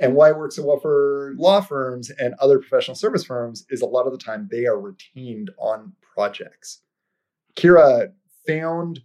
[0.00, 3.80] And why it works so well for law firms and other professional service firms is
[3.80, 6.80] a lot of the time they are retained on projects.
[7.54, 8.12] Kira
[8.44, 9.02] found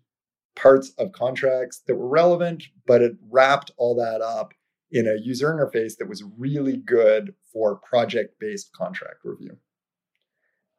[0.56, 4.56] parts of contracts that were relevant, but it wrapped all that up
[4.92, 9.58] in a user interface that was really good for project based contract review.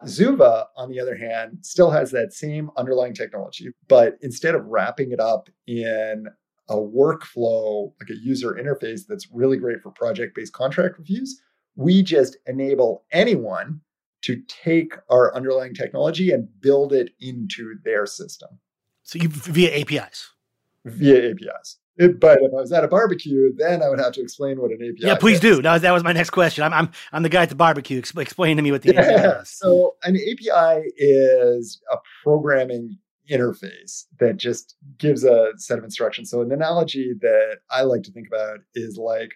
[0.05, 5.13] Zuva, on the other hand, still has that same underlying technology, but instead of wrapping
[5.13, 6.27] it up in
[6.69, 11.41] a workflow, like a user interface that's really great for project based contract reviews,
[11.77, 13.81] we just enable anyone
[14.23, 18.49] to take our underlying technology and build it into their system
[19.05, 20.31] So you via APIs.
[20.85, 21.79] via APIs.
[21.99, 24.71] It- but if I was at a barbecue, then I would have to explain what
[24.71, 25.07] an API.
[25.07, 25.41] Yeah, please is.
[25.41, 25.63] do.
[25.63, 26.65] That was, that was my next question.
[26.65, 28.01] I'm, I'm, I'm the guy at the barbecue.
[28.01, 29.51] Expl- explain to me what the API is.
[29.51, 32.99] So an API is a programming
[33.31, 36.31] interface that just gives a set of instructions.
[36.31, 39.33] So an analogy that I like to think about is like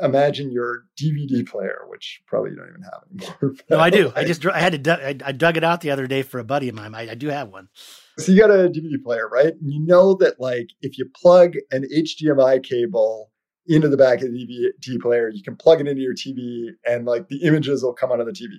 [0.00, 3.54] imagine your DVD player, which probably you don't even have anymore.
[3.70, 4.12] No, I do.
[4.14, 6.44] I just I had to I, I dug it out the other day for a
[6.44, 6.94] buddy of mine.
[6.94, 7.68] I, I do have one.
[8.18, 9.54] So you got a DVD player, right?
[9.54, 13.30] And you know that like if you plug an HDMI cable
[13.66, 17.04] into the back of the DVD player, you can plug it into your TV and
[17.04, 18.54] like the images will come out of the TV.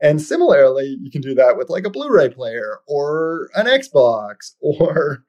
[0.00, 5.24] And similarly, you can do that with like a Blu-ray player or an Xbox or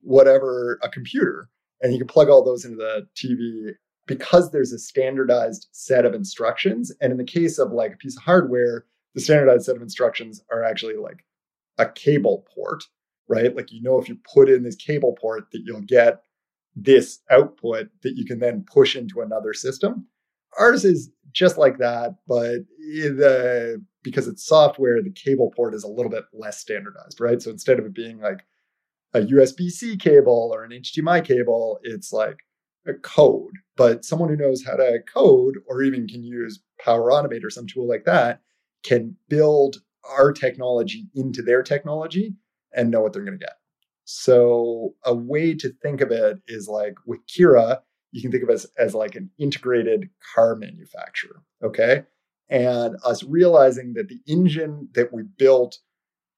[0.00, 1.48] whatever, a computer.
[1.80, 3.72] And you can plug all those into the TV
[4.06, 6.92] because there's a standardized set of instructions.
[7.00, 8.84] And in the case of like a piece of hardware,
[9.14, 11.24] the standardized set of instructions are actually like
[11.78, 12.84] a cable port
[13.32, 13.56] right?
[13.56, 16.22] Like you know, if you put in this cable port, that you'll get
[16.76, 20.06] this output that you can then push into another system.
[20.58, 25.88] Ours is just like that, but the because it's software, the cable port is a
[25.88, 27.40] little bit less standardized, right?
[27.40, 28.40] So instead of it being like
[29.14, 32.38] a USB-C cable or an HDMI cable, it's like
[32.86, 33.52] a code.
[33.76, 37.66] But someone who knows how to code or even can use Power Automate or some
[37.66, 38.40] tool like that
[38.82, 42.34] can build our technology into their technology
[42.74, 43.56] and know what they're going to get.
[44.04, 47.78] So a way to think of it is like with Kira,
[48.10, 51.42] you can think of it as, as like an integrated car manufacturer.
[51.62, 52.02] Okay.
[52.48, 55.78] And us realizing that the engine that we built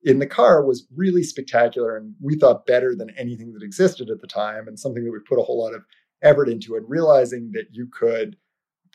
[0.04, 4.20] in the car was really spectacular and we thought better than anything that existed at
[4.20, 5.83] the time and something that we put a whole lot of
[6.24, 8.37] effort into and realizing that you could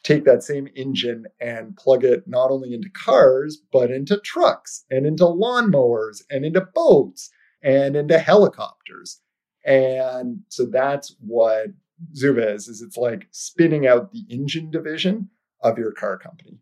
[0.03, 5.05] take that same engine and plug it not only into cars, but into trucks and
[5.05, 7.29] into lawnmowers and into boats
[7.61, 9.21] and into helicopters.
[9.65, 11.67] And so that's what
[12.15, 15.29] Zuva is, is it's like spinning out the engine division
[15.61, 16.59] of your car company.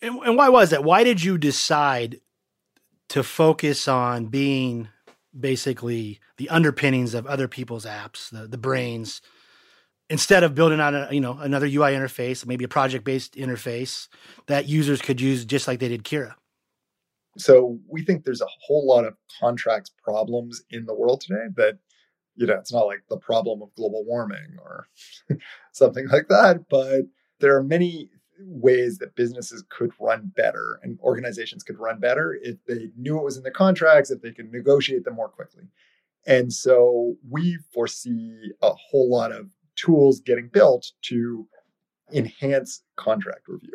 [0.00, 0.82] And, and why was that?
[0.82, 2.20] Why did you decide
[3.10, 4.88] to focus on being
[5.38, 9.22] basically the underpinnings of other people's apps, the, the brains,
[10.12, 14.08] instead of building on a you know another UI interface, maybe a project based interface
[14.46, 16.34] that users could use just like they did Kira.
[17.38, 21.78] So we think there's a whole lot of contracts problems in the world today that
[22.36, 24.86] you know it's not like the problem of global warming or
[25.72, 27.06] something like that, but
[27.40, 32.56] there are many ways that businesses could run better and organizations could run better if
[32.66, 35.64] they knew it was in the contracts, if they could negotiate them more quickly.
[36.26, 41.46] And so we foresee a whole lot of tools getting built to
[42.12, 43.74] enhance contract review.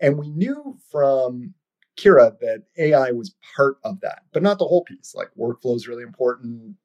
[0.00, 1.54] And we knew from
[1.98, 5.14] Kira that AI was part of that, but not the whole piece.
[5.14, 6.76] Like workflow is really important.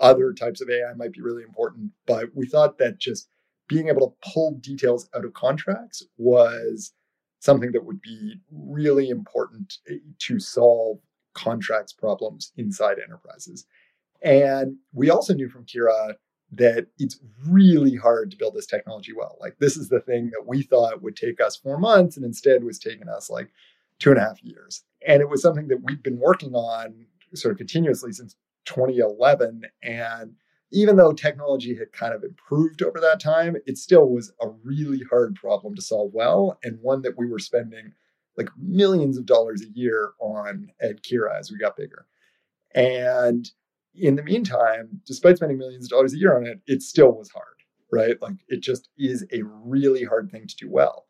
[0.00, 3.28] Other types of AI might be really important, but we thought that just
[3.68, 6.92] being able to pull details out of contracts was
[7.38, 9.78] something that would be really important
[10.18, 10.98] to solve
[11.34, 13.66] contracts problems inside enterprises.
[14.22, 16.14] And we also knew from Kira
[16.52, 19.36] that it's really hard to build this technology well.
[19.40, 22.64] Like this is the thing that we thought would take us four months and instead
[22.64, 23.50] was taking us like
[23.98, 24.82] two and a half years.
[25.06, 28.34] And it was something that we've been working on sort of continuously since
[28.64, 29.62] 2011.
[29.82, 30.34] And
[30.72, 35.02] even though technology had kind of improved over that time, it still was a really
[35.08, 37.92] hard problem to solve well, and one that we were spending
[38.36, 42.06] like millions of dollars a year on at Kira as we got bigger.
[42.74, 43.50] And
[43.94, 47.30] in the meantime, despite spending millions of dollars a year on it, it still was
[47.30, 47.44] hard,
[47.92, 48.20] right?
[48.22, 51.06] Like it just is a really hard thing to do well.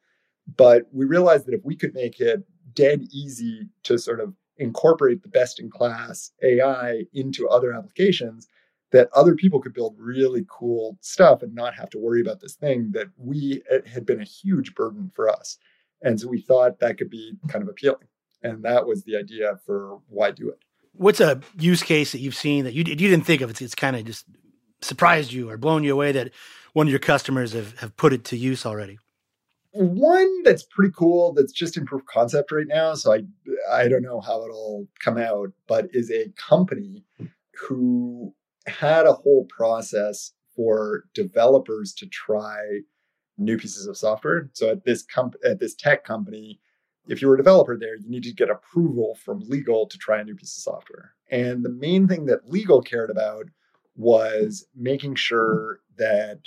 [0.56, 2.42] But we realized that if we could make it
[2.74, 8.48] dead easy to sort of incorporate the best in class AI into other applications,
[8.92, 12.56] that other people could build really cool stuff and not have to worry about this
[12.56, 15.58] thing that we had been a huge burden for us.
[16.02, 18.08] And so we thought that could be kind of appealing.
[18.42, 20.58] And that was the idea for why do it.
[20.92, 23.50] What's a use case that you've seen that you, you didn't think of?
[23.50, 24.26] It's, it's kind of just
[24.80, 26.30] surprised you or blown you away that
[26.72, 28.98] one of your customers have, have put it to use already?
[29.72, 32.94] One that's pretty cool that's just in proof concept right now.
[32.94, 33.22] So I
[33.70, 37.04] I don't know how it'll come out, but is a company
[37.54, 38.34] who
[38.66, 42.80] had a whole process for developers to try
[43.38, 44.50] new pieces of software.
[44.54, 46.60] So at this comp- at this tech company,
[47.06, 50.20] if you were a developer there, you need to get approval from legal to try
[50.20, 51.12] a new piece of software.
[51.30, 53.46] And the main thing that legal cared about
[53.96, 56.40] was making sure that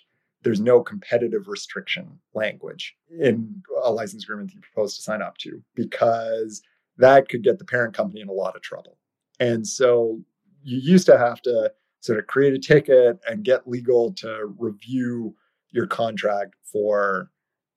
[0.44, 5.38] there's no competitive restriction language in a license agreement that you propose to sign up
[5.40, 6.62] to, because
[6.98, 8.98] that could get the parent company in a lot of trouble.
[9.40, 10.22] And so
[10.64, 15.36] you used to have to sort of create a ticket and get legal to review
[15.72, 17.32] your contract for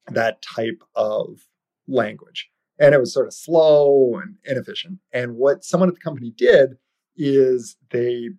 [0.08, 1.40] that type of
[1.88, 4.98] language and it was sort of slow and inefficient.
[5.12, 6.76] And what someone at the company did
[7.16, 8.30] is they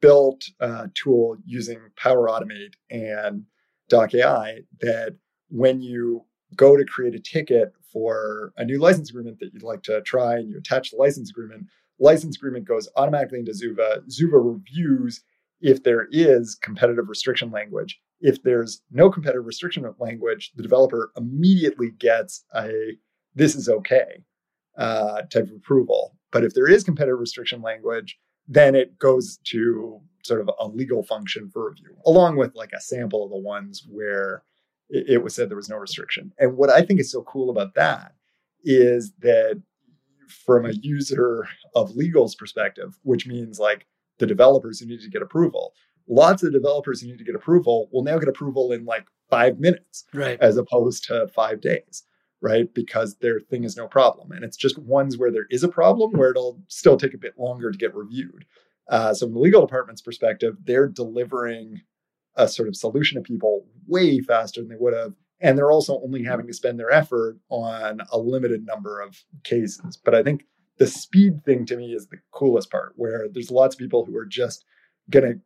[0.00, 3.44] built a tool using Power Automate and
[3.88, 5.16] Doc AI that
[5.48, 6.24] when you
[6.56, 10.36] go to create a ticket for a new license agreement that you'd like to try
[10.36, 11.66] and you attach the license agreement,
[11.98, 14.02] license agreement goes automatically into Zuva.
[14.08, 15.22] Zuva reviews
[15.60, 18.00] if there is competitive restriction language.
[18.20, 22.96] If there's no competitive restriction language, the developer immediately gets a
[23.34, 24.24] this is okay
[24.76, 26.16] uh, type of approval.
[26.30, 28.18] But if there is competitive restriction language,
[28.48, 32.80] then it goes to sort of a legal function for review, along with like a
[32.80, 34.42] sample of the ones where
[34.88, 36.32] it, it was said there was no restriction.
[36.38, 38.12] And what I think is so cool about that
[38.64, 39.60] is that
[40.46, 43.86] from a user of legal's perspective, which means like
[44.18, 45.74] the developers who need to get approval,
[46.08, 49.58] lots of developers who need to get approval will now get approval in like five
[49.58, 50.40] minutes, right?
[50.40, 52.04] As opposed to five days
[52.42, 52.72] right?
[52.74, 54.32] Because their thing is no problem.
[54.32, 57.38] And it's just ones where there is a problem where it'll still take a bit
[57.38, 58.44] longer to get reviewed.
[58.88, 61.80] Uh, so, from the legal department's perspective, they're delivering
[62.36, 65.14] a sort of solution to people way faster than they would have.
[65.40, 69.98] And they're also only having to spend their effort on a limited number of cases.
[70.04, 70.44] But I think
[70.78, 74.16] the speed thing to me is the coolest part, where there's lots of people who
[74.16, 74.64] are just
[75.10, 75.40] going to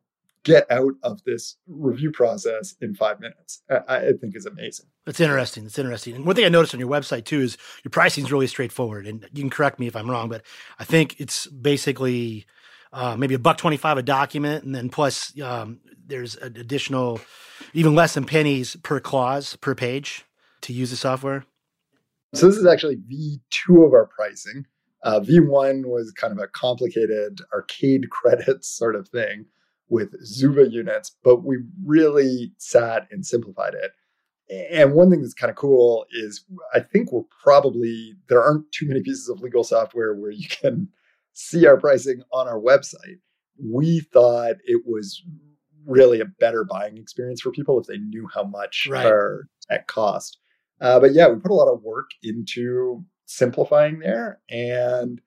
[0.47, 3.61] get out of this review process in five minutes.
[3.69, 4.85] I, I think is amazing.
[5.05, 5.63] That's interesting.
[5.63, 6.15] That's interesting.
[6.15, 9.07] And one thing I noticed on your website too is your pricing is really straightforward.
[9.07, 10.43] And you can correct me if I'm wrong, but
[10.79, 12.45] I think it's basically
[12.93, 17.19] uh, maybe a buck twenty five a document, and then plus um, there's an additional,
[17.73, 20.23] even less than pennies per clause per page
[20.61, 21.43] to use the software.
[22.33, 24.65] So this is actually V two of our pricing.
[25.03, 29.45] Uh, V1 was kind of a complicated arcade credits sort of thing
[29.89, 33.91] with Zuva units, but we really sat and simplified it.
[34.79, 38.87] And one thing that's kind of cool is I think we're probably, there aren't too
[38.87, 40.87] many pieces of legal software where you can
[41.33, 43.19] see our pricing on our website.
[43.61, 45.21] We thought it was
[45.85, 49.05] really a better buying experience for people if they knew how much Right.
[49.05, 50.37] our tech cost.
[50.79, 54.39] Uh, but yeah, we put a lot of work into simplifying there.
[54.49, 55.21] And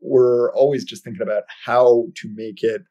[0.00, 2.82] we're always just thinking about how to make it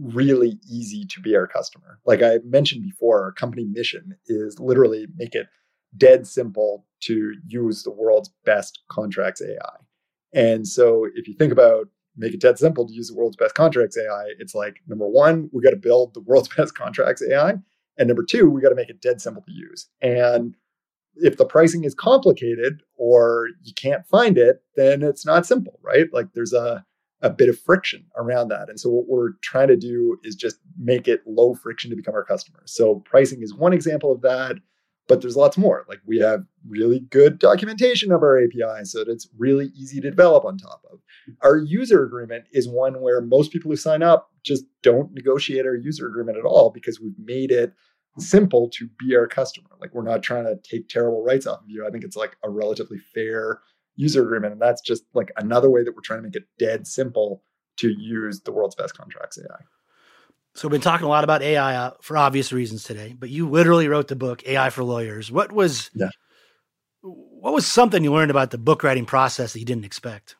[0.00, 1.98] really easy to be our customer.
[2.06, 5.48] Like I mentioned before, our company mission is literally make it
[5.96, 9.76] dead simple to use the world's best contracts AI.
[10.32, 13.54] And so if you think about make it dead simple to use the world's best
[13.54, 17.54] contracts AI, it's like number one, we got to build the world's best contracts AI.
[17.98, 19.88] And number two, we got to make it dead simple to use.
[20.00, 20.56] And
[21.16, 26.06] if the pricing is complicated or you can't find it, then it's not simple, right?
[26.12, 26.84] Like there's a
[27.22, 28.68] a bit of friction around that.
[28.68, 32.14] And so what we're trying to do is just make it low friction to become
[32.14, 32.72] our customers.
[32.74, 34.56] So pricing is one example of that,
[35.06, 35.84] but there's lots more.
[35.88, 40.10] Like we have really good documentation of our API so that it's really easy to
[40.10, 41.00] develop on top of.
[41.42, 45.74] Our user agreement is one where most people who sign up just don't negotiate our
[45.74, 47.74] user agreement at all because we've made it
[48.18, 49.68] simple to be our customer.
[49.80, 51.86] Like we're not trying to take terrible rights off of you.
[51.86, 53.60] I think it's like a relatively fair
[54.00, 54.52] user agreement.
[54.54, 57.42] And that's just like another way that we're trying to make it dead simple
[57.76, 59.64] to use the world's best contracts AI.
[60.54, 63.48] So we've been talking a lot about AI uh, for obvious reasons today, but you
[63.48, 65.30] literally wrote the book AI for Lawyers.
[65.30, 66.08] What was Yeah.
[67.02, 70.36] what was something you learned about the book writing process that you didn't expect?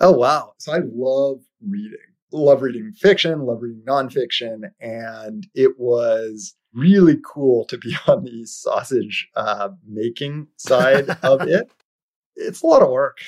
[0.00, 0.54] Oh wow.
[0.58, 1.98] So I love reading.
[2.32, 4.62] Love reading fiction, love reading nonfiction.
[4.80, 11.70] And it was really cool to be on the sausage uh, making side of it.
[12.36, 13.18] It's a lot of work.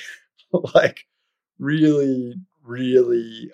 [0.73, 1.05] like
[1.59, 3.51] really, really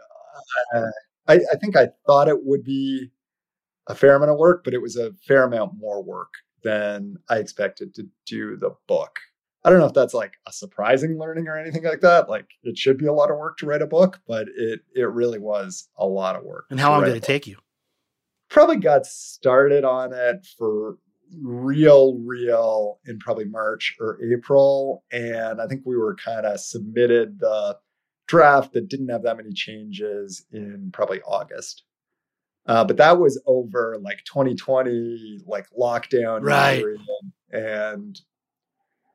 [0.74, 0.92] uh,
[1.28, 3.12] I, I think I thought it would be
[3.88, 6.34] a fair amount of work, but it was a fair amount more work
[6.64, 9.20] than I expected to do the book.
[9.66, 12.30] I don't know if that's like a surprising learning or anything like that.
[12.30, 15.04] Like it should be a lot of work to write a book, but it it
[15.04, 16.66] really was a lot of work.
[16.70, 17.58] And how long did it take you?
[18.50, 20.98] Probably got started on it for
[21.42, 25.04] real, real in probably March or April.
[25.12, 27.78] And I think we were kind of submitted the
[28.28, 31.84] draft that didn't have that many changes in probably August.
[32.66, 36.84] Uh, but that was over like 2020, like lockdown, Right.
[37.52, 38.20] and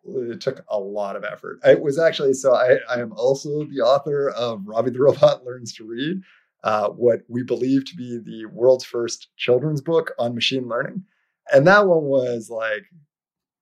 [0.05, 1.59] it took a lot of effort.
[1.64, 2.55] It was actually so.
[2.55, 6.21] I, I am also the author of Robbie the Robot Learns to Read,
[6.64, 11.05] uh, what we believe to be the world's first children's book on machine learning,
[11.53, 12.84] and that one was like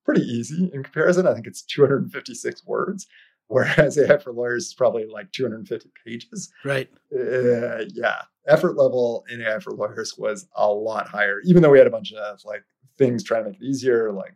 [0.05, 1.27] pretty easy in comparison.
[1.27, 3.07] I think it's 256 words,
[3.49, 6.89] whereas AI for Lawyers is probably like 250 pages Right.
[7.15, 11.79] uh, yeah, effort level in AI for lawyers was a lot higher, even though we
[11.79, 12.65] had a bunch of like
[12.99, 14.35] things trying to make it easier, like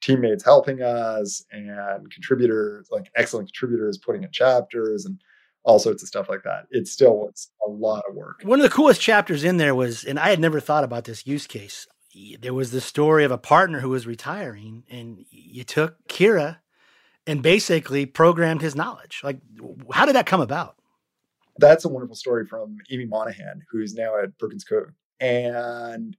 [0.00, 5.20] teammates helping us and contributors, like excellent contributors putting in chapters and
[5.62, 6.64] all sorts of stuff like that.
[6.70, 8.40] It still was a lot of work.
[8.44, 11.26] One of the coolest chapters in there was, and I had never thought about this
[11.26, 11.86] use case.
[12.40, 16.58] There was the story of a partner who was retiring, and you took Kira
[17.26, 19.20] and basically programmed his knowledge.
[19.22, 19.40] Like,
[19.92, 20.76] how did that come about?
[21.58, 24.92] That's a wonderful story from Amy Monahan, who's now at Perkins Coie.
[25.20, 26.16] And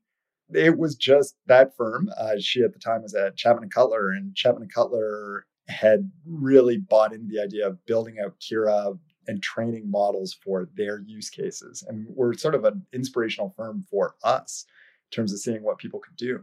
[0.54, 2.10] it was just that firm.
[2.18, 6.12] Uh, she at the time was at Chapman and Cutler, and Chapman and Cutler had
[6.26, 11.30] really bought into the idea of building out Kira and training models for their use
[11.30, 11.84] cases.
[11.88, 14.66] And we're sort of an inspirational firm for us
[15.12, 16.42] terms of seeing what people could do.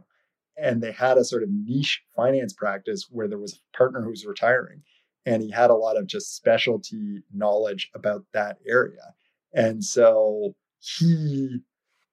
[0.56, 4.10] And they had a sort of niche finance practice where there was a partner who
[4.10, 4.82] was retiring
[5.24, 9.14] and he had a lot of just specialty knowledge about that area.
[9.52, 11.60] And so he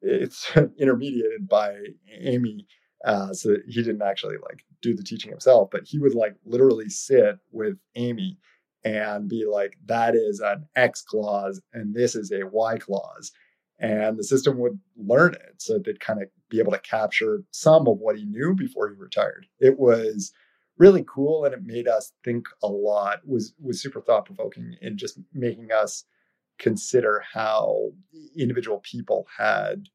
[0.01, 1.77] it's intermediated by
[2.19, 2.67] Amy.
[3.05, 6.89] Uh, so he didn't actually like do the teaching himself, but he would like literally
[6.89, 8.37] sit with Amy
[8.83, 13.31] and be like, that is an X clause and this is a Y clause.
[13.79, 15.55] And the system would learn it.
[15.57, 18.95] So they'd kind of be able to capture some of what he knew before he
[18.95, 19.47] retired.
[19.59, 20.31] It was
[20.77, 24.97] really cool and it made us think a lot was was super thought provoking in
[24.97, 26.03] just making us
[26.59, 27.91] consider how
[28.37, 29.85] individual people had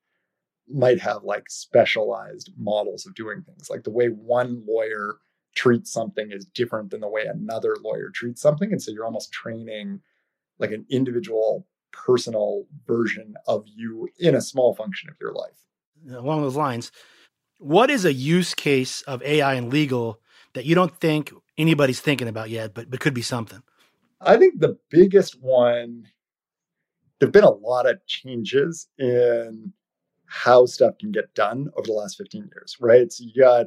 [0.68, 5.16] might have like specialized models of doing things like the way one lawyer
[5.54, 9.32] treats something is different than the way another lawyer treats something and so you're almost
[9.32, 10.00] training
[10.58, 15.60] like an individual personal version of you in a small function of your life
[16.10, 16.92] Along those lines,
[17.58, 20.20] what is a use case of AI in legal
[20.54, 23.62] that you don't think anybody's thinking about yet, but, but could be something?
[24.20, 26.06] I think the biggest one,
[27.18, 29.72] there have been a lot of changes in
[30.26, 33.12] how stuff can get done over the last 15 years, right?
[33.12, 33.66] So you got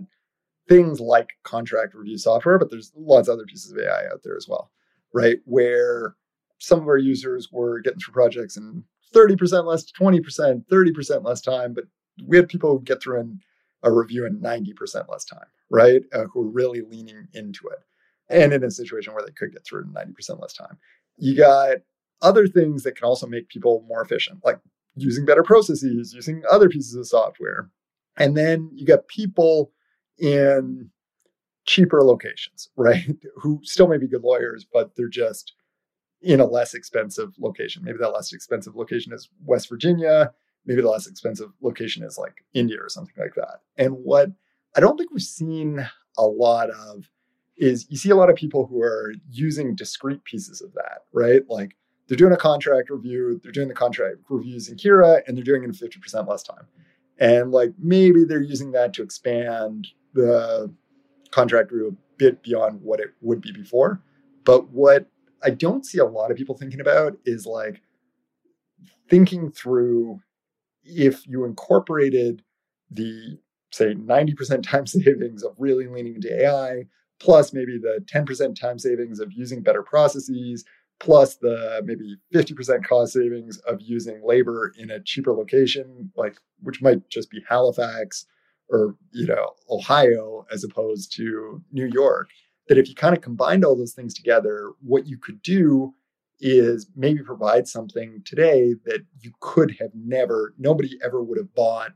[0.67, 4.37] things like contract review software, but there's lots of other pieces of AI out there
[4.37, 4.71] as well,
[5.13, 5.37] right?
[5.45, 6.15] Where
[6.63, 11.73] some of our users were getting through projects in 30% less, 20%, 30% less time,
[11.73, 11.83] but
[12.25, 13.41] we had people get through in
[13.83, 16.03] a review in 90% less time, right?
[16.13, 17.79] Uh, who are really leaning into it.
[18.29, 20.77] And in a situation where they could get through in 90% less time.
[21.17, 21.79] You got
[22.21, 24.59] other things that can also make people more efficient, like
[24.95, 27.69] using better processes, using other pieces of software.
[28.15, 29.73] And then you got people
[30.17, 30.89] in
[31.65, 33.03] cheaper locations, right?
[33.35, 35.53] Who still may be good lawyers, but they're just
[36.23, 37.83] in a less expensive location.
[37.83, 40.33] Maybe that less expensive location is West Virginia.
[40.65, 43.61] Maybe the less expensive location is like India or something like that.
[43.77, 44.29] And what
[44.75, 45.85] I don't think we've seen
[46.17, 47.09] a lot of
[47.57, 51.41] is you see a lot of people who are using discrete pieces of that, right?
[51.49, 51.75] Like
[52.07, 55.63] they're doing a contract review, they're doing the contract reviews in Kira, and they're doing
[55.63, 56.65] it in 50% less time.
[57.19, 60.73] And like maybe they're using that to expand the
[61.31, 64.01] contract review a bit beyond what it would be before.
[64.45, 65.07] But what
[65.43, 67.81] I don't see a lot of people thinking about is like
[69.09, 70.19] thinking through
[70.83, 72.43] if you incorporated
[72.89, 73.39] the
[73.71, 76.85] say 90% time savings of really leaning into AI,
[77.19, 80.63] plus maybe the 10% time savings of using better processes,
[80.99, 86.81] plus the maybe 50% cost savings of using labor in a cheaper location, like which
[86.81, 88.25] might just be Halifax
[88.69, 92.29] or you know Ohio as opposed to New York.
[92.67, 95.93] That if you kind of combined all those things together, what you could do
[96.39, 101.91] is maybe provide something today that you could have never, nobody ever would have bought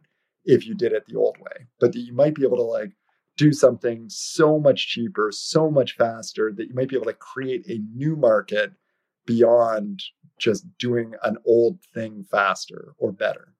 [0.45, 2.91] if you did it the old way, but that you might be able to like
[3.35, 7.65] do something so much cheaper, so much faster that you might be able to create
[7.67, 8.71] a new market
[9.25, 10.01] beyond
[10.39, 13.53] just doing an old thing faster or better.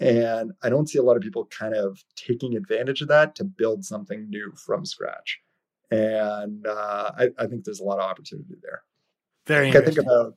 [0.00, 3.44] And I don't see a lot of people kind of taking advantage of that to
[3.44, 5.40] build something new from scratch.
[5.90, 8.82] And uh, I, I, think there's a lot of opportunity there.
[9.46, 9.92] Very interesting.
[9.92, 10.34] I think about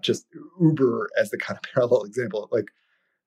[0.00, 0.26] just
[0.60, 2.48] Uber as the kind of parallel example.
[2.52, 2.68] Like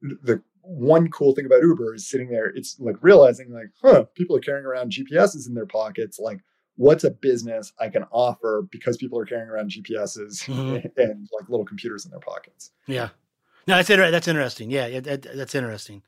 [0.02, 4.36] the one cool thing about Uber is sitting there, it's like realizing like, huh, people
[4.36, 6.20] are carrying around GPSs in their pockets.
[6.20, 6.40] Like,
[6.76, 10.88] what's a business I can offer because people are carrying around GPSs mm-hmm.
[10.98, 12.72] and like little computers in their pockets?
[12.86, 13.10] Yeah.
[13.66, 14.72] No, that's inter- that's interesting.
[14.72, 16.04] Yeah, yeah that, that's interesting.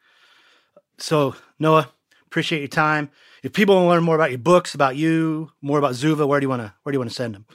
[0.97, 1.91] So Noah,
[2.29, 3.09] appreciate your time.
[3.43, 6.39] If people want to learn more about your books, about you, more about Zuva, where
[6.39, 7.45] do you want to where do you want to send them?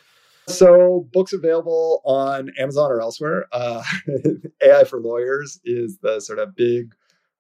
[0.49, 3.47] So books available on Amazon or elsewhere.
[3.53, 3.83] Uh,
[4.63, 6.95] AI for Lawyers is the sort of big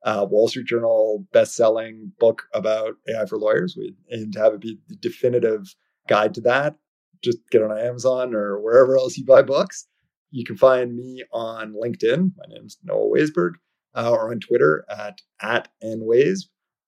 [0.05, 3.75] uh, Wall Street Journal best-selling book about AI for lawyers.
[3.77, 5.75] We aim to have it be the definitive
[6.09, 6.77] guide to that.
[7.23, 9.87] Just get on Amazon or wherever else you buy books.
[10.31, 12.33] You can find me on LinkedIn.
[12.37, 13.53] My name's Noah Waisberg,
[13.95, 16.41] uh, or on Twitter at at nways.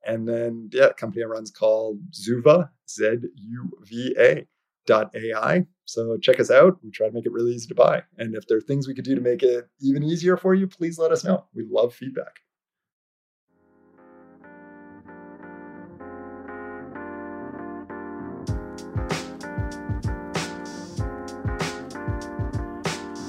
[0.07, 4.47] And then, yeah, company I run's called Zuva, Z U V A
[4.87, 5.67] dot AI.
[5.85, 6.79] So check us out.
[6.85, 8.03] We try to make it really easy to buy.
[8.19, 10.69] And if there are things we could do to make it even easier for you,
[10.69, 11.45] please let us know.
[11.55, 12.39] We love feedback.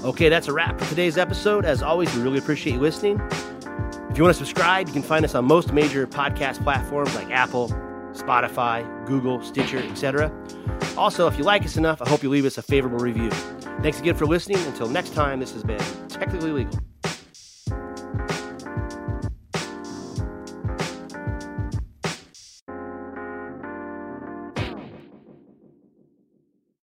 [0.03, 1.65] Okay, that's a wrap for today's episode.
[1.65, 3.19] As always, we really appreciate you listening.
[4.17, 7.29] If you want to subscribe, you can find us on most major podcast platforms like
[7.29, 7.69] Apple,
[8.13, 10.31] Spotify, Google, Stitcher, etc.
[10.97, 13.29] Also, if you like us enough, I hope you leave us a favorable review.
[13.83, 14.57] Thanks again for listening.
[14.65, 15.77] Until next time, this has been
[16.09, 16.79] Technically Legal.